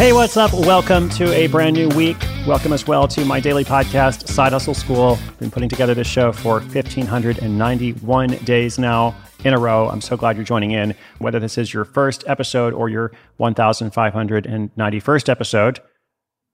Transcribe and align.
Hey, 0.00 0.14
what's 0.14 0.38
up? 0.38 0.54
Welcome 0.54 1.10
to 1.10 1.30
a 1.30 1.46
brand 1.48 1.76
new 1.76 1.90
week. 1.90 2.16
Welcome 2.46 2.72
as 2.72 2.86
well 2.86 3.06
to 3.08 3.22
my 3.26 3.38
daily 3.38 3.66
podcast, 3.66 4.28
Side 4.28 4.54
Hustle 4.54 4.72
School. 4.72 5.18
Been 5.38 5.50
putting 5.50 5.68
together 5.68 5.92
this 5.92 6.06
show 6.06 6.32
for 6.32 6.60
1,591 6.60 8.28
days 8.44 8.78
now 8.78 9.14
in 9.44 9.52
a 9.52 9.58
row. 9.58 9.90
I'm 9.90 10.00
so 10.00 10.16
glad 10.16 10.36
you're 10.36 10.44
joining 10.46 10.70
in. 10.70 10.94
Whether 11.18 11.38
this 11.38 11.58
is 11.58 11.74
your 11.74 11.84
first 11.84 12.24
episode 12.26 12.72
or 12.72 12.88
your 12.88 13.12
1,591st 13.38 15.28
episode, 15.28 15.80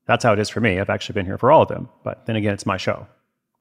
that's 0.09 0.25
how 0.25 0.33
it 0.33 0.41
is 0.41 0.49
for 0.49 0.59
me. 0.59 0.81
I've 0.81 0.91
actually 0.91 1.13
been 1.13 1.27
here 1.27 1.39
for 1.39 1.53
all 1.53 1.63
of 1.63 1.69
them. 1.69 1.89
But 2.03 2.27
then 2.27 2.35
again, 2.35 2.53
it's 2.53 2.67
my 2.67 2.79
show. 2.79 3.07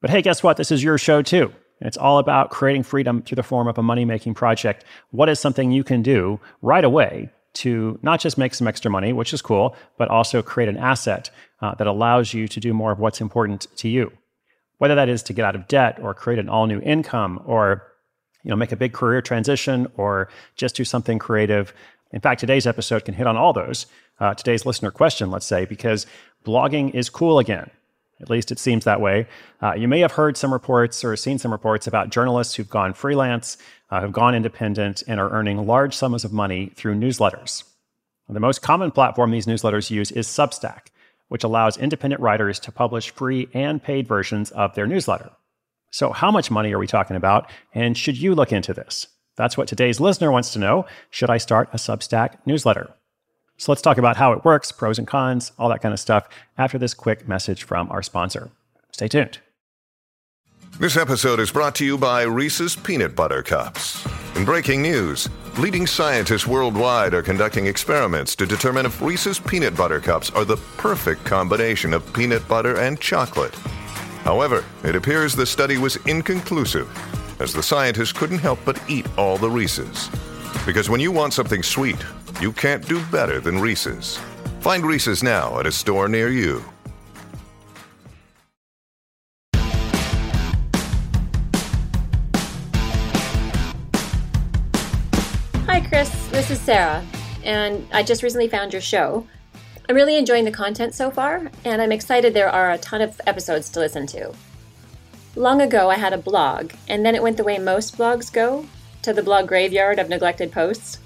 But 0.00 0.10
hey, 0.10 0.20
guess 0.20 0.42
what? 0.42 0.56
This 0.56 0.72
is 0.72 0.82
your 0.82 0.98
show 0.98 1.22
too. 1.22 1.52
It's 1.80 1.96
all 1.96 2.18
about 2.18 2.50
creating 2.50 2.82
freedom 2.82 3.22
through 3.22 3.36
the 3.36 3.44
form 3.44 3.68
of 3.68 3.78
a 3.78 3.84
money 3.84 4.04
making 4.04 4.34
project. 4.34 4.84
What 5.12 5.28
is 5.28 5.38
something 5.38 5.70
you 5.70 5.84
can 5.84 6.02
do 6.02 6.40
right 6.60 6.84
away 6.84 7.30
to 7.56 7.98
not 8.02 8.20
just 8.20 8.38
make 8.38 8.54
some 8.54 8.68
extra 8.68 8.90
money, 8.90 9.12
which 9.12 9.32
is 9.32 9.42
cool, 9.42 9.76
but 9.98 10.08
also 10.08 10.42
create 10.42 10.68
an 10.68 10.76
asset 10.76 11.30
uh, 11.60 11.74
that 11.74 11.86
allows 11.86 12.34
you 12.34 12.46
to 12.48 12.60
do 12.60 12.72
more 12.72 12.92
of 12.92 12.98
what's 12.98 13.20
important 13.20 13.66
to 13.76 13.88
you. 13.88 14.12
Whether 14.78 14.94
that 14.94 15.08
is 15.08 15.22
to 15.24 15.32
get 15.32 15.44
out 15.44 15.56
of 15.56 15.68
debt 15.68 15.98
or 16.02 16.12
create 16.12 16.38
an 16.38 16.48
all 16.48 16.66
new 16.66 16.80
income 16.80 17.42
or 17.46 17.82
you 18.46 18.50
know, 18.50 18.56
make 18.56 18.70
a 18.70 18.76
big 18.76 18.92
career 18.92 19.20
transition 19.20 19.88
or 19.96 20.28
just 20.54 20.76
do 20.76 20.84
something 20.84 21.18
creative. 21.18 21.74
In 22.12 22.20
fact, 22.20 22.38
today's 22.38 22.64
episode 22.64 23.04
can 23.04 23.14
hit 23.14 23.26
on 23.26 23.36
all 23.36 23.52
those. 23.52 23.86
Uh, 24.20 24.34
today's 24.34 24.64
listener 24.64 24.92
question, 24.92 25.32
let's 25.32 25.44
say, 25.46 25.64
because 25.64 26.06
blogging 26.44 26.94
is 26.94 27.10
cool 27.10 27.40
again. 27.40 27.68
At 28.20 28.30
least 28.30 28.50
it 28.50 28.58
seems 28.58 28.84
that 28.84 29.00
way. 29.00 29.26
Uh, 29.62 29.74
you 29.74 29.88
may 29.88 30.00
have 30.00 30.12
heard 30.12 30.36
some 30.36 30.52
reports 30.52 31.04
or 31.04 31.16
seen 31.16 31.38
some 31.38 31.52
reports 31.52 31.86
about 31.86 32.10
journalists 32.10 32.54
who've 32.54 32.68
gone 32.68 32.94
freelance, 32.94 33.58
uh, 33.90 34.00
have 34.00 34.12
gone 34.12 34.34
independent, 34.34 35.02
and 35.06 35.20
are 35.20 35.30
earning 35.30 35.66
large 35.66 35.94
sums 35.94 36.24
of 36.24 36.32
money 36.32 36.72
through 36.74 36.94
newsletters. 36.94 37.64
The 38.28 38.40
most 38.40 38.62
common 38.62 38.90
platform 38.90 39.30
these 39.30 39.46
newsletters 39.46 39.90
use 39.90 40.10
is 40.10 40.26
Substack, 40.26 40.86
which 41.28 41.44
allows 41.44 41.76
independent 41.76 42.20
writers 42.20 42.58
to 42.60 42.72
publish 42.72 43.10
free 43.10 43.48
and 43.52 43.82
paid 43.82 44.08
versions 44.08 44.50
of 44.50 44.74
their 44.74 44.86
newsletter. 44.86 45.30
So, 45.92 46.10
how 46.12 46.30
much 46.30 46.50
money 46.50 46.72
are 46.72 46.78
we 46.78 46.86
talking 46.86 47.16
about, 47.16 47.48
and 47.72 47.96
should 47.96 48.18
you 48.18 48.34
look 48.34 48.52
into 48.52 48.74
this? 48.74 49.06
That's 49.36 49.56
what 49.56 49.68
today's 49.68 50.00
listener 50.00 50.32
wants 50.32 50.52
to 50.54 50.58
know. 50.58 50.86
Should 51.10 51.30
I 51.30 51.36
start 51.38 51.68
a 51.72 51.76
Substack 51.76 52.38
newsletter? 52.46 52.94
So 53.58 53.72
let's 53.72 53.82
talk 53.82 53.98
about 53.98 54.16
how 54.16 54.32
it 54.32 54.44
works, 54.44 54.70
pros 54.70 54.98
and 54.98 55.06
cons, 55.06 55.52
all 55.58 55.68
that 55.70 55.80
kind 55.80 55.94
of 55.94 56.00
stuff 56.00 56.28
after 56.58 56.78
this 56.78 56.94
quick 56.94 57.26
message 57.26 57.64
from 57.64 57.90
our 57.90 58.02
sponsor. 58.02 58.50
Stay 58.92 59.08
tuned. 59.08 59.38
This 60.78 60.98
episode 60.98 61.40
is 61.40 61.50
brought 61.50 61.74
to 61.76 61.86
you 61.86 61.96
by 61.96 62.24
Reese's 62.24 62.76
Peanut 62.76 63.16
Butter 63.16 63.42
Cups. 63.42 64.06
In 64.34 64.44
breaking 64.44 64.82
news, 64.82 65.26
leading 65.56 65.86
scientists 65.86 66.46
worldwide 66.46 67.14
are 67.14 67.22
conducting 67.22 67.66
experiments 67.66 68.36
to 68.36 68.44
determine 68.44 68.84
if 68.84 69.00
Reese's 69.00 69.38
Peanut 69.38 69.74
Butter 69.74 70.00
Cups 70.00 70.28
are 70.30 70.44
the 70.44 70.58
perfect 70.76 71.24
combination 71.24 71.94
of 71.94 72.12
peanut 72.12 72.46
butter 72.46 72.78
and 72.78 73.00
chocolate. 73.00 73.54
However, 74.24 74.66
it 74.84 74.94
appears 74.94 75.34
the 75.34 75.46
study 75.46 75.78
was 75.78 75.96
inconclusive, 76.04 76.90
as 77.40 77.54
the 77.54 77.62
scientists 77.62 78.12
couldn't 78.12 78.40
help 78.40 78.58
but 78.66 78.78
eat 78.86 79.06
all 79.16 79.38
the 79.38 79.48
Reese's. 79.48 80.10
Because 80.66 80.90
when 80.90 81.00
you 81.00 81.10
want 81.10 81.32
something 81.32 81.62
sweet, 81.62 82.04
you 82.40 82.52
can't 82.52 82.86
do 82.86 83.02
better 83.06 83.40
than 83.40 83.58
Reese's. 83.58 84.18
Find 84.60 84.84
Reese's 84.84 85.22
now 85.22 85.58
at 85.58 85.66
a 85.66 85.72
store 85.72 86.08
near 86.08 86.28
you. 86.28 86.62
Hi, 95.64 95.80
Chris. 95.88 96.28
This 96.28 96.50
is 96.50 96.60
Sarah, 96.60 97.04
and 97.42 97.86
I 97.92 98.02
just 98.02 98.22
recently 98.22 98.48
found 98.48 98.72
your 98.72 98.82
show. 98.82 99.26
I'm 99.88 99.96
really 99.96 100.16
enjoying 100.16 100.44
the 100.44 100.50
content 100.50 100.94
so 100.94 101.10
far, 101.10 101.50
and 101.64 101.80
I'm 101.80 101.92
excited 101.92 102.34
there 102.34 102.50
are 102.50 102.72
a 102.72 102.78
ton 102.78 103.00
of 103.00 103.20
episodes 103.26 103.70
to 103.70 103.80
listen 103.80 104.06
to. 104.08 104.34
Long 105.36 105.62
ago, 105.62 105.88
I 105.90 105.94
had 105.96 106.12
a 106.12 106.18
blog, 106.18 106.72
and 106.88 107.06
then 107.06 107.14
it 107.14 107.22
went 107.22 107.36
the 107.36 107.44
way 107.44 107.58
most 107.58 107.96
blogs 107.96 108.32
go 108.32 108.66
to 109.02 109.12
the 109.12 109.22
blog 109.22 109.46
graveyard 109.46 109.98
of 109.98 110.08
neglected 110.08 110.50
posts. 110.50 110.98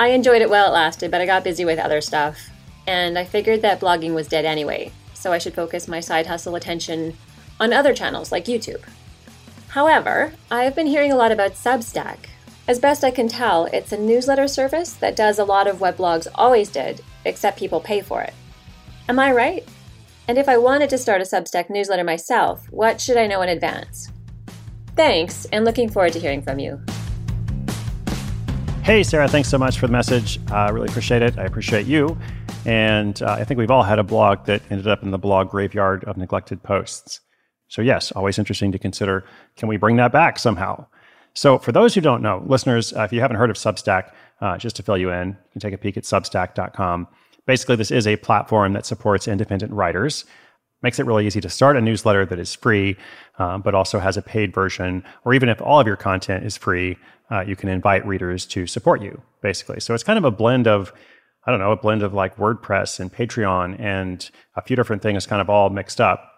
I 0.00 0.08
enjoyed 0.08 0.40
it 0.40 0.48
while 0.48 0.68
it 0.68 0.72
lasted, 0.72 1.10
but 1.10 1.20
I 1.20 1.26
got 1.26 1.44
busy 1.44 1.66
with 1.66 1.78
other 1.78 2.00
stuff, 2.00 2.48
and 2.86 3.18
I 3.18 3.24
figured 3.26 3.60
that 3.60 3.80
blogging 3.80 4.14
was 4.14 4.28
dead 4.28 4.46
anyway, 4.46 4.92
so 5.12 5.30
I 5.30 5.36
should 5.36 5.52
focus 5.52 5.86
my 5.86 6.00
side 6.00 6.26
hustle 6.26 6.54
attention 6.54 7.18
on 7.60 7.74
other 7.74 7.92
channels 7.92 8.32
like 8.32 8.46
YouTube. 8.46 8.82
However, 9.68 10.32
I've 10.50 10.74
been 10.74 10.86
hearing 10.86 11.12
a 11.12 11.16
lot 11.16 11.32
about 11.32 11.52
Substack. 11.52 12.16
As 12.66 12.78
best 12.78 13.04
I 13.04 13.10
can 13.10 13.28
tell, 13.28 13.66
it's 13.66 13.92
a 13.92 13.98
newsletter 13.98 14.48
service 14.48 14.94
that 14.94 15.16
does 15.16 15.38
a 15.38 15.44
lot 15.44 15.66
of 15.66 15.82
what 15.82 15.98
blogs 15.98 16.26
always 16.34 16.70
did, 16.70 17.02
except 17.26 17.58
people 17.58 17.78
pay 17.78 18.00
for 18.00 18.22
it. 18.22 18.32
Am 19.06 19.18
I 19.18 19.32
right? 19.32 19.68
And 20.28 20.38
if 20.38 20.48
I 20.48 20.56
wanted 20.56 20.88
to 20.90 20.98
start 20.98 21.20
a 21.20 21.24
Substack 21.24 21.68
newsletter 21.68 22.04
myself, 22.04 22.66
what 22.72 23.02
should 23.02 23.18
I 23.18 23.26
know 23.26 23.42
in 23.42 23.50
advance? 23.50 24.10
Thanks, 24.96 25.44
and 25.52 25.66
looking 25.66 25.90
forward 25.90 26.14
to 26.14 26.20
hearing 26.20 26.40
from 26.40 26.58
you. 26.58 26.80
Hey, 28.82 29.02
Sarah, 29.02 29.28
thanks 29.28 29.48
so 29.48 29.58
much 29.58 29.78
for 29.78 29.86
the 29.86 29.92
message. 29.92 30.40
I 30.50 30.66
uh, 30.66 30.72
really 30.72 30.88
appreciate 30.88 31.22
it. 31.22 31.38
I 31.38 31.44
appreciate 31.44 31.86
you. 31.86 32.18
And 32.64 33.22
uh, 33.22 33.32
I 33.32 33.44
think 33.44 33.58
we've 33.58 33.70
all 33.70 33.82
had 33.82 33.98
a 33.98 34.02
blog 34.02 34.46
that 34.46 34.62
ended 34.70 34.88
up 34.88 35.02
in 35.02 35.10
the 35.10 35.18
blog 35.18 35.50
graveyard 35.50 36.02
of 36.04 36.16
neglected 36.16 36.62
posts. 36.62 37.20
So, 37.68 37.82
yes, 37.82 38.10
always 38.12 38.38
interesting 38.38 38.72
to 38.72 38.78
consider 38.78 39.24
can 39.56 39.68
we 39.68 39.76
bring 39.76 39.96
that 39.96 40.12
back 40.12 40.38
somehow? 40.38 40.86
So, 41.34 41.58
for 41.58 41.72
those 41.72 41.94
who 41.94 42.00
don't 42.00 42.22
know, 42.22 42.42
listeners, 42.46 42.92
uh, 42.92 43.02
if 43.02 43.12
you 43.12 43.20
haven't 43.20 43.36
heard 43.36 43.50
of 43.50 43.56
Substack, 43.56 44.12
uh, 44.40 44.56
just 44.56 44.76
to 44.76 44.82
fill 44.82 44.98
you 44.98 45.10
in, 45.10 45.28
you 45.28 45.50
can 45.52 45.60
take 45.60 45.74
a 45.74 45.78
peek 45.78 45.96
at 45.96 46.04
substack.com. 46.04 47.06
Basically, 47.46 47.76
this 47.76 47.90
is 47.90 48.06
a 48.06 48.16
platform 48.16 48.72
that 48.72 48.86
supports 48.86 49.28
independent 49.28 49.72
writers, 49.72 50.24
makes 50.82 50.98
it 50.98 51.06
really 51.06 51.26
easy 51.26 51.40
to 51.40 51.48
start 51.48 51.76
a 51.76 51.80
newsletter 51.80 52.24
that 52.26 52.38
is 52.38 52.54
free, 52.54 52.96
um, 53.38 53.60
but 53.60 53.74
also 53.74 53.98
has 53.98 54.16
a 54.16 54.22
paid 54.22 54.52
version. 54.52 55.04
Or 55.24 55.34
even 55.34 55.48
if 55.48 55.60
all 55.60 55.78
of 55.78 55.86
your 55.86 55.96
content 55.96 56.44
is 56.44 56.56
free, 56.56 56.96
uh, 57.30 57.40
you 57.40 57.56
can 57.56 57.68
invite 57.68 58.06
readers 58.06 58.46
to 58.46 58.66
support 58.66 59.02
you, 59.02 59.20
basically. 59.42 59.80
So, 59.80 59.94
it's 59.94 60.04
kind 60.04 60.18
of 60.18 60.24
a 60.24 60.30
blend 60.30 60.66
of 60.66 60.92
I 61.44 61.50
don't 61.50 61.60
know, 61.60 61.72
a 61.72 61.76
blend 61.76 62.02
of 62.02 62.12
like 62.12 62.36
WordPress 62.36 63.00
and 63.00 63.12
Patreon 63.12 63.80
and 63.80 64.30
a 64.56 64.62
few 64.62 64.76
different 64.76 65.02
things 65.02 65.26
kind 65.26 65.40
of 65.40 65.48
all 65.48 65.70
mixed 65.70 66.00
up. 66.00 66.30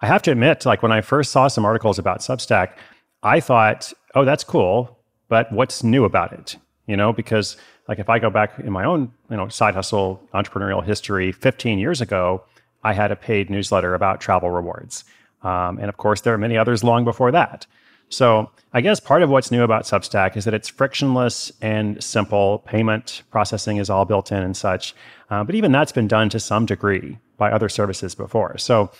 I 0.00 0.06
have 0.06 0.22
to 0.22 0.30
admit, 0.30 0.66
like 0.66 0.82
when 0.82 0.92
I 0.92 1.00
first 1.00 1.32
saw 1.32 1.48
some 1.48 1.64
articles 1.64 1.98
about 1.98 2.20
Substack, 2.20 2.76
I 3.22 3.40
thought, 3.40 3.92
oh, 4.14 4.24
that's 4.24 4.44
cool, 4.44 4.98
but 5.28 5.50
what's 5.50 5.82
new 5.82 6.04
about 6.04 6.32
it? 6.32 6.56
You 6.86 6.96
know, 6.96 7.12
because 7.12 7.56
like 7.88 7.98
if 7.98 8.10
I 8.10 8.18
go 8.18 8.28
back 8.28 8.58
in 8.58 8.70
my 8.70 8.84
own, 8.84 9.12
you 9.30 9.36
know, 9.36 9.48
side 9.48 9.74
hustle 9.74 10.22
entrepreneurial 10.34 10.84
history, 10.84 11.32
15 11.32 11.78
years 11.78 12.02
ago, 12.02 12.44
I 12.82 12.92
had 12.92 13.10
a 13.10 13.16
paid 13.16 13.48
newsletter 13.48 13.94
about 13.94 14.20
travel 14.20 14.50
rewards. 14.50 15.04
Um, 15.42 15.78
and 15.78 15.88
of 15.88 15.96
course, 15.96 16.20
there 16.20 16.34
are 16.34 16.38
many 16.38 16.58
others 16.58 16.84
long 16.84 17.04
before 17.04 17.30
that. 17.32 17.66
So 18.14 18.50
I 18.72 18.80
guess 18.80 19.00
part 19.00 19.22
of 19.22 19.30
what's 19.30 19.50
new 19.50 19.62
about 19.62 19.84
Substack 19.84 20.36
is 20.36 20.44
that 20.44 20.54
it's 20.54 20.68
frictionless 20.68 21.52
and 21.60 22.02
simple. 22.02 22.60
Payment 22.60 23.22
processing 23.30 23.78
is 23.78 23.90
all 23.90 24.04
built 24.04 24.30
in 24.30 24.42
and 24.42 24.56
such. 24.56 24.94
Uh, 25.30 25.42
but 25.44 25.54
even 25.54 25.72
that's 25.72 25.92
been 25.92 26.08
done 26.08 26.28
to 26.30 26.40
some 26.40 26.64
degree 26.64 27.18
by 27.36 27.50
other 27.50 27.68
services 27.68 28.14
before. 28.14 28.56
So, 28.58 28.90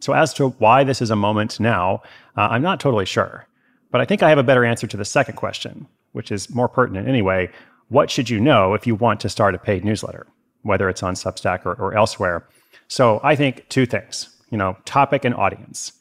so 0.00 0.12
as 0.12 0.34
to 0.34 0.50
why 0.50 0.84
this 0.84 1.00
is 1.00 1.10
a 1.10 1.16
moment 1.16 1.60
now, 1.60 2.02
uh, 2.36 2.48
I'm 2.50 2.62
not 2.62 2.80
totally 2.80 3.06
sure. 3.06 3.46
But 3.90 4.00
I 4.00 4.04
think 4.04 4.22
I 4.22 4.28
have 4.28 4.38
a 4.38 4.42
better 4.42 4.64
answer 4.64 4.88
to 4.88 4.96
the 4.96 5.04
second 5.04 5.36
question, 5.36 5.86
which 6.12 6.32
is 6.32 6.52
more 6.52 6.68
pertinent 6.68 7.08
anyway, 7.08 7.50
what 7.88 8.10
should 8.10 8.28
you 8.28 8.40
know 8.40 8.74
if 8.74 8.86
you 8.86 8.94
want 8.96 9.20
to 9.20 9.28
start 9.28 9.54
a 9.54 9.58
paid 9.58 9.84
newsletter, 9.84 10.26
whether 10.62 10.88
it's 10.88 11.02
on 11.02 11.14
Substack 11.14 11.64
or, 11.64 11.74
or 11.74 11.96
elsewhere? 11.96 12.48
So 12.88 13.20
I 13.22 13.36
think 13.36 13.68
two 13.68 13.86
things, 13.86 14.34
you 14.50 14.58
know, 14.58 14.76
topic 14.84 15.24
and 15.24 15.34
audience. 15.34 15.92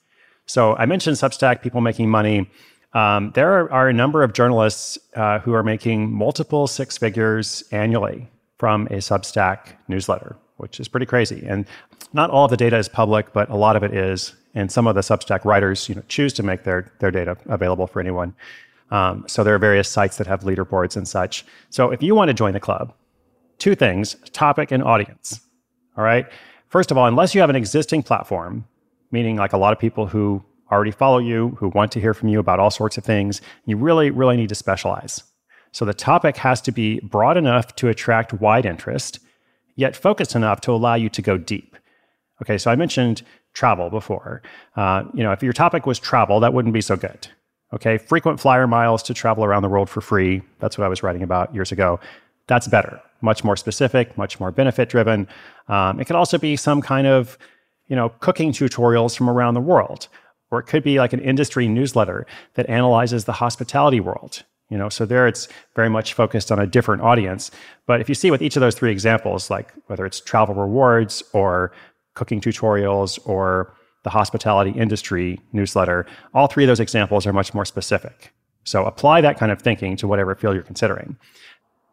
So 0.45 0.75
I 0.75 0.85
mentioned 0.85 1.17
Substack, 1.17 1.61
people 1.61 1.81
making 1.81 2.09
money. 2.09 2.49
Um, 2.93 3.31
there 3.33 3.51
are, 3.51 3.71
are, 3.71 3.89
a 3.89 3.93
number 3.93 4.23
of 4.23 4.33
journalists 4.33 4.99
uh, 5.15 5.39
who 5.39 5.53
are 5.53 5.63
making 5.63 6.13
multiple 6.13 6.67
six 6.67 6.97
figures 6.97 7.63
annually 7.71 8.29
from 8.57 8.85
a 8.87 8.97
Substack 8.97 9.69
newsletter, 9.87 10.35
which 10.57 10.79
is 10.79 10.87
pretty 10.87 11.07
crazy. 11.07 11.43
And 11.47 11.65
not 12.13 12.29
all 12.29 12.45
of 12.45 12.51
the 12.51 12.57
data 12.57 12.77
is 12.77 12.87
public, 12.87 13.33
but 13.33 13.49
a 13.49 13.55
lot 13.55 13.75
of 13.75 13.83
it 13.83 13.93
is. 13.93 14.35
And 14.53 14.71
some 14.71 14.85
of 14.85 14.93
the 14.93 15.01
Substack 15.01 15.43
writers, 15.43 15.89
you 15.89 15.95
know, 15.95 16.03
choose 16.07 16.33
to 16.33 16.43
make 16.43 16.63
their 16.63 16.91
their 16.99 17.09
data 17.09 17.35
available 17.47 17.87
for 17.87 17.99
anyone. 17.99 18.35
Um, 18.91 19.25
so 19.27 19.43
there 19.43 19.55
are 19.55 19.59
various 19.59 19.89
sites 19.89 20.17
that 20.17 20.27
have 20.27 20.41
leaderboards 20.41 20.95
and 20.95 21.07
such. 21.07 21.43
So 21.71 21.89
if 21.89 22.03
you 22.03 22.13
want 22.13 22.29
to 22.29 22.33
join 22.35 22.53
the 22.53 22.59
club, 22.59 22.93
two 23.57 23.73
things: 23.73 24.15
topic 24.31 24.71
and 24.71 24.83
audience. 24.83 25.41
All 25.97 26.03
right. 26.03 26.27
First 26.69 26.91
of 26.91 26.97
all, 26.97 27.07
unless 27.07 27.33
you 27.33 27.41
have 27.41 27.49
an 27.49 27.55
existing 27.55 28.03
platform, 28.03 28.65
meaning 29.13 29.37
like 29.37 29.53
a 29.53 29.57
lot 29.57 29.71
of 29.71 29.79
people 29.79 30.07
who 30.07 30.43
already 30.71 30.91
follow 30.91 31.19
you, 31.19 31.55
who 31.59 31.69
want 31.69 31.91
to 31.91 32.01
hear 32.01 32.15
from 32.15 32.29
you 32.29 32.39
about 32.39 32.59
all 32.59 32.71
sorts 32.71 32.97
of 32.97 33.05
things, 33.05 33.41
you 33.65 33.77
really, 33.77 34.09
really 34.09 34.35
need 34.35 34.49
to 34.49 34.55
specialize. 34.55 35.23
So 35.71 35.85
the 35.85 35.93
topic 35.93 36.35
has 36.37 36.59
to 36.61 36.71
be 36.71 36.99
broad 36.99 37.37
enough 37.37 37.75
to 37.77 37.89
attract 37.89 38.33
wide 38.33 38.65
interest, 38.65 39.19
yet 39.75 39.95
focused 39.95 40.35
enough 40.35 40.61
to 40.61 40.71
allow 40.71 40.95
you 40.95 41.09
to 41.09 41.21
go 41.21 41.37
deep. 41.37 41.77
Okay, 42.41 42.57
so 42.57 42.71
I 42.71 42.75
mentioned 42.75 43.21
travel 43.53 43.91
before. 43.91 44.41
Uh, 44.75 45.03
you 45.13 45.23
know, 45.23 45.31
if 45.31 45.43
your 45.43 45.53
topic 45.53 45.85
was 45.85 45.99
travel, 45.99 46.39
that 46.39 46.53
wouldn't 46.53 46.73
be 46.73 46.81
so 46.81 46.95
good. 46.95 47.27
Okay, 47.71 47.97
frequent 47.97 48.39
flyer 48.39 48.67
miles 48.67 49.03
to 49.03 49.13
travel 49.13 49.45
around 49.45 49.61
the 49.61 49.69
world 49.69 49.89
for 49.89 50.01
free. 50.01 50.41
That's 50.59 50.77
what 50.77 50.85
I 50.85 50.87
was 50.87 51.03
writing 51.03 51.21
about 51.21 51.53
years 51.53 51.71
ago. 51.71 51.99
That's 52.47 52.67
better, 52.67 52.99
much 53.21 53.43
more 53.43 53.55
specific, 53.55 54.17
much 54.17 54.39
more 54.39 54.51
benefit 54.51 54.89
driven. 54.89 55.27
Um, 55.67 55.99
it 55.99 56.05
could 56.05 56.15
also 56.15 56.37
be 56.37 56.55
some 56.55 56.81
kind 56.81 57.07
of 57.07 57.37
you 57.87 57.95
know, 57.95 58.09
cooking 58.19 58.51
tutorials 58.51 59.15
from 59.15 59.29
around 59.29 59.53
the 59.53 59.61
world. 59.61 60.07
Or 60.51 60.59
it 60.59 60.63
could 60.63 60.83
be 60.83 60.99
like 60.99 61.13
an 61.13 61.19
industry 61.19 61.67
newsletter 61.67 62.27
that 62.53 62.69
analyzes 62.69 63.25
the 63.25 63.33
hospitality 63.33 63.99
world. 63.99 64.43
You 64.69 64.77
know, 64.77 64.89
so 64.89 65.05
there 65.05 65.27
it's 65.27 65.47
very 65.75 65.89
much 65.89 66.13
focused 66.13 66.51
on 66.51 66.59
a 66.59 66.67
different 66.67 67.01
audience. 67.01 67.51
But 67.85 68.01
if 68.01 68.09
you 68.09 68.15
see 68.15 68.31
with 68.31 68.41
each 68.41 68.55
of 68.55 68.61
those 68.61 68.75
three 68.75 68.91
examples, 68.91 69.49
like 69.49 69.73
whether 69.87 70.05
it's 70.05 70.19
travel 70.19 70.55
rewards 70.55 71.23
or 71.33 71.71
cooking 72.15 72.39
tutorials 72.39 73.19
or 73.27 73.73
the 74.03 74.09
hospitality 74.09 74.71
industry 74.71 75.39
newsletter, 75.53 76.05
all 76.33 76.47
three 76.47 76.63
of 76.63 76.67
those 76.67 76.79
examples 76.79 77.25
are 77.25 77.33
much 77.33 77.53
more 77.53 77.65
specific. 77.65 78.33
So 78.63 78.85
apply 78.85 79.21
that 79.21 79.37
kind 79.37 79.51
of 79.51 79.61
thinking 79.61 79.95
to 79.97 80.07
whatever 80.07 80.35
field 80.35 80.55
you're 80.55 80.63
considering. 80.63 81.17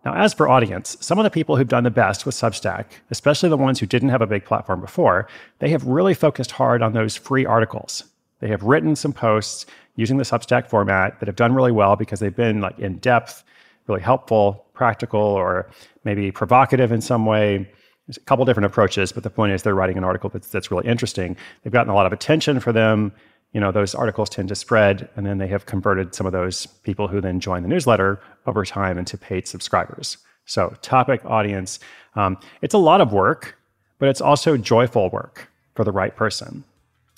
Now, 0.05 0.15
as 0.15 0.33
for 0.33 0.49
audience, 0.49 0.97
some 1.01 1.19
of 1.19 1.25
the 1.25 1.31
people 1.31 1.57
who've 1.57 1.69
done 1.69 1.85
the 1.85 1.91
best 1.91 2.25
with 2.25 2.35
Substack, 2.35 2.87
especially 3.11 3.51
the 3.51 3.57
ones 3.57 3.79
who 3.79 3.87
didn't 3.87 4.09
have 4.09 4.23
a 4.23 4.27
big 4.27 4.45
platform 4.45 4.81
before, 4.81 5.29
they 5.59 5.69
have 5.71 5.85
really 5.85 6.15
focused 6.15 6.53
hard 6.53 6.83
on 6.83 6.95
those 6.95 7.17
free 7.17 7.45
articles. 7.45 8.05
They 8.39 8.49
have 8.49 8.63
written 8.63 8.97
some 8.97 9.13
posts 9.13 9.67
using 9.97 10.17
the 10.17 10.25
Substack 10.25 10.69
format 10.69 11.21
that 11.21 11.27
have 11.27 11.37
done 11.37 11.55
really 11.55 11.73
well 11.73 11.97
because 11.97 12.21
they've 12.21 12.35
been 12.35 12.63
like 12.63 12.79
in 12.79 12.97
depth, 12.99 13.45
really 13.89 14.01
helpful, 14.01 14.65
practical, 14.73 15.21
or 15.21 15.71
maybe 16.05 16.31
provocative 16.31 16.93
in 16.93 17.03
some 17.03 17.27
way. 17.27 17.71
There's 18.07 18.17
a 18.17 18.21
couple 18.21 18.47
different 18.47 18.67
approaches, 18.67 19.13
but 19.13 19.23
the 19.23 19.31
point 19.31 19.53
is 19.53 19.63
they're 19.63 19.75
writing 19.75 19.99
an 19.99 20.05
article 20.05 20.31
that's, 20.31 20.49
that's 20.49 20.71
really 20.71 20.89
interesting. 20.89 21.37
They've 21.63 21.73
gotten 21.73 21.91
a 21.91 21.95
lot 21.95 22.07
of 22.07 22.13
attention 22.15 22.59
for 22.59 22.73
them 22.73 23.13
you 23.53 23.61
know 23.61 23.73
those 23.73 23.95
articles 23.95 24.31
tend 24.31 24.49
to 24.49 24.55
spread 24.55 25.09
and 25.17 25.27
then 25.27 25.39
they 25.39 25.49
have 25.49 25.67
converted 25.67 26.15
some 26.15 26.27
of 26.27 26.33
those 26.33 26.67
people 26.67 27.09
who 27.09 27.21
then 27.21 27.41
join 27.41 27.63
the 27.63 27.69
newsletter 27.69 28.21
over 28.47 28.65
time 28.65 28.99
into 28.99 29.19
paid 29.19 29.47
subscribers. 29.49 30.19
So 30.47 30.75
topic 30.83 31.25
audience 31.25 31.81
um, 32.15 32.39
it's 32.63 32.75
a 32.75 32.79
lot 32.79 33.01
of 33.01 33.13
work 33.13 33.57
but 33.99 34.09
it's 34.09 34.21
also 34.21 34.57
joyful 34.57 35.11
work 35.11 35.51
for 35.75 35.85
the 35.85 35.93
right 35.93 36.15
person. 36.17 36.65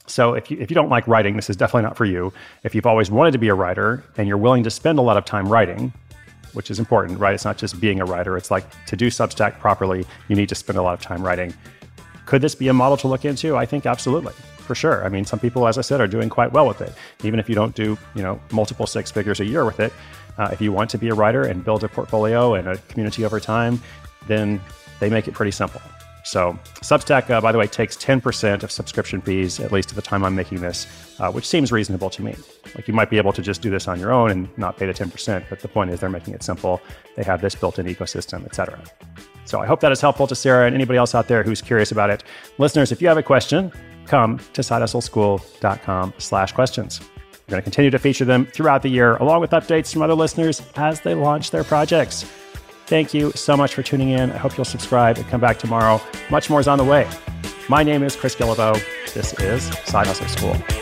So 0.06 0.34
if 0.34 0.50
you, 0.50 0.58
if 0.58 0.68
you 0.68 0.74
don't 0.74 0.88
like 0.88 1.06
writing 1.06 1.36
this 1.36 1.50
is 1.50 1.56
definitely 1.56 1.82
not 1.82 1.96
for 1.96 2.04
you. 2.04 2.32
If 2.64 2.74
you've 2.74 2.86
always 2.86 3.10
wanted 3.10 3.32
to 3.32 3.38
be 3.38 3.48
a 3.48 3.54
writer 3.54 4.02
and 4.16 4.26
you're 4.26 4.38
willing 4.38 4.64
to 4.64 4.70
spend 4.70 4.98
a 4.98 5.02
lot 5.02 5.16
of 5.16 5.24
time 5.24 5.48
writing 5.48 5.92
which 6.54 6.70
is 6.70 6.78
important 6.78 7.18
right? 7.18 7.34
It's 7.34 7.44
not 7.44 7.58
just 7.58 7.80
being 7.80 8.00
a 8.00 8.04
writer 8.04 8.36
it's 8.38 8.50
like 8.50 8.64
to 8.86 8.96
do 8.96 9.08
substack 9.08 9.58
properly 9.58 10.06
you 10.28 10.36
need 10.36 10.48
to 10.48 10.54
spend 10.54 10.78
a 10.78 10.82
lot 10.82 10.94
of 10.94 11.00
time 11.00 11.22
writing. 11.22 11.52
Could 12.24 12.40
this 12.40 12.54
be 12.54 12.68
a 12.68 12.72
model 12.72 12.96
to 12.98 13.08
look 13.08 13.24
into? 13.24 13.56
I 13.56 13.66
think 13.66 13.84
absolutely 13.84 14.32
for 14.62 14.74
sure. 14.74 15.04
I 15.04 15.08
mean, 15.08 15.24
some 15.24 15.38
people, 15.38 15.66
as 15.66 15.78
I 15.78 15.82
said, 15.82 16.00
are 16.00 16.06
doing 16.06 16.28
quite 16.28 16.52
well 16.52 16.66
with 16.66 16.80
it. 16.80 16.94
Even 17.22 17.38
if 17.38 17.48
you 17.48 17.54
don't 17.54 17.74
do, 17.74 17.98
you 18.14 18.22
know, 18.22 18.40
multiple 18.50 18.86
six 18.86 19.10
figures 19.10 19.40
a 19.40 19.44
year 19.44 19.64
with 19.64 19.80
it, 19.80 19.92
uh, 20.38 20.48
if 20.52 20.60
you 20.60 20.72
want 20.72 20.90
to 20.90 20.98
be 20.98 21.08
a 21.08 21.14
writer 21.14 21.42
and 21.42 21.64
build 21.64 21.84
a 21.84 21.88
portfolio 21.88 22.54
and 22.54 22.68
a 22.68 22.78
community 22.88 23.24
over 23.24 23.38
time, 23.40 23.82
then 24.26 24.60
they 25.00 25.10
make 25.10 25.28
it 25.28 25.34
pretty 25.34 25.50
simple. 25.50 25.80
So 26.24 26.56
Substack, 26.80 27.30
uh, 27.30 27.40
by 27.40 27.50
the 27.50 27.58
way, 27.58 27.66
takes 27.66 27.96
10% 27.96 28.62
of 28.62 28.70
subscription 28.70 29.20
fees, 29.20 29.58
at 29.58 29.72
least 29.72 29.90
at 29.90 29.96
the 29.96 30.02
time 30.02 30.24
I'm 30.24 30.36
making 30.36 30.60
this, 30.60 30.86
uh, 31.18 31.32
which 31.32 31.46
seems 31.46 31.72
reasonable 31.72 32.10
to 32.10 32.22
me. 32.22 32.36
Like 32.76 32.86
you 32.86 32.94
might 32.94 33.10
be 33.10 33.18
able 33.18 33.32
to 33.32 33.42
just 33.42 33.60
do 33.60 33.70
this 33.70 33.88
on 33.88 33.98
your 33.98 34.12
own 34.12 34.30
and 34.30 34.58
not 34.58 34.76
pay 34.76 34.86
the 34.86 34.94
10%, 34.94 35.44
but 35.50 35.60
the 35.60 35.68
point 35.68 35.90
is 35.90 36.00
they're 36.00 36.08
making 36.08 36.34
it 36.34 36.42
simple. 36.42 36.80
They 37.16 37.24
have 37.24 37.40
this 37.40 37.54
built-in 37.54 37.86
ecosystem, 37.86 38.44
et 38.44 38.54
cetera. 38.54 38.80
So 39.44 39.60
I 39.60 39.66
hope 39.66 39.80
that 39.80 39.90
is 39.90 40.00
helpful 40.00 40.28
to 40.28 40.34
Sarah 40.36 40.66
and 40.66 40.74
anybody 40.74 40.96
else 40.96 41.14
out 41.14 41.26
there 41.26 41.42
who's 41.42 41.60
curious 41.60 41.90
about 41.90 42.10
it. 42.10 42.22
Listeners, 42.58 42.92
if 42.92 43.02
you 43.02 43.08
have 43.08 43.18
a 43.18 43.22
question, 43.22 43.72
come 44.06 44.38
to 44.52 44.62
sidehustleschool.com 44.62 46.14
slash 46.18 46.52
questions. 46.52 47.00
We're 47.00 47.52
going 47.52 47.60
to 47.60 47.64
continue 47.64 47.90
to 47.90 47.98
feature 47.98 48.24
them 48.24 48.46
throughout 48.46 48.82
the 48.82 48.88
year, 48.88 49.16
along 49.16 49.40
with 49.40 49.50
updates 49.50 49.92
from 49.92 50.02
other 50.02 50.14
listeners 50.14 50.62
as 50.76 51.00
they 51.00 51.14
launch 51.14 51.50
their 51.50 51.64
projects. 51.64 52.24
Thank 52.86 53.14
you 53.14 53.32
so 53.32 53.56
much 53.56 53.74
for 53.74 53.82
tuning 53.82 54.10
in. 54.10 54.30
I 54.30 54.36
hope 54.36 54.56
you'll 54.56 54.64
subscribe 54.64 55.16
and 55.16 55.26
come 55.28 55.40
back 55.40 55.58
tomorrow. 55.58 56.00
Much 56.30 56.50
more 56.50 56.60
is 56.60 56.68
on 56.68 56.78
the 56.78 56.84
way. 56.84 57.08
My 57.68 57.82
name 57.82 58.02
is 58.02 58.16
Chris 58.16 58.34
Guillebeau. 58.34 58.74
This 59.14 59.32
is 59.40 59.64
Side 59.84 60.06
Hustle 60.06 60.28
School. 60.28 60.81